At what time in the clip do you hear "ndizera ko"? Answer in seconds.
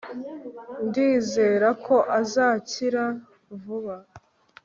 0.85-1.95